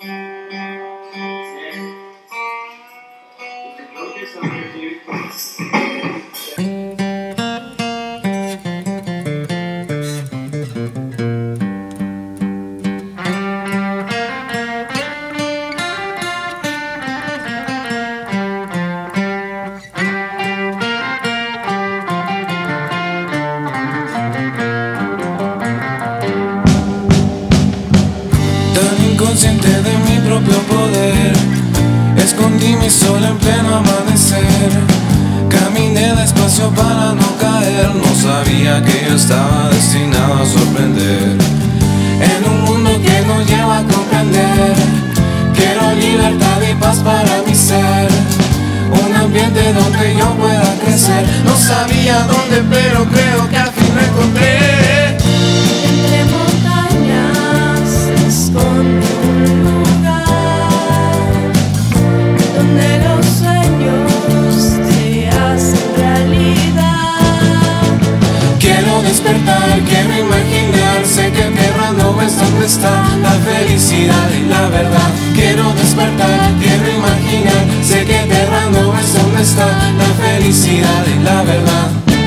[0.00, 0.29] Mm-hmm.
[29.68, 31.32] De mi propio poder.
[32.16, 34.70] Escondí mi sol en pleno amanecer.
[35.48, 37.90] Caminé despacio para no caer.
[37.94, 41.36] No sabía que yo estaba destinado a sorprender.
[42.32, 44.74] En un mundo que nos lleva a comprender
[45.54, 48.08] Quiero libertad y paz para mi ser.
[49.04, 51.24] Un ambiente donde yo pueda crecer.
[51.44, 53.56] No sabía dónde pero creo que
[72.78, 75.10] la felicidad y la verdad.
[75.34, 81.24] Quiero despertar, quiero imaginar, sé que en tierra no es donde está la felicidad y
[81.24, 82.19] la verdad.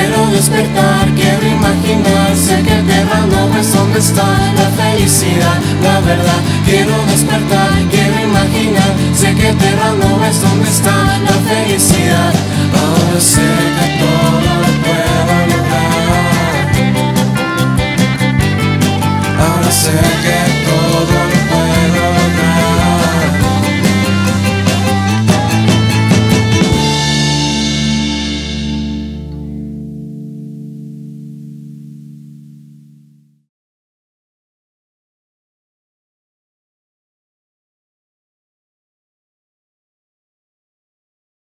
[0.00, 4.24] Quiero despertar, quiero imaginar, sé que tierra no es donde está
[4.56, 6.40] la felicidad, la verdad.
[6.64, 10.96] Quiero despertar, quiero imaginar, sé que tierra no es donde está
[11.28, 12.32] la felicidad.
[12.80, 13.42] Ahora sé
[13.76, 16.64] que todo lo puedo lograr.
[19.38, 21.29] Ahora sé que todo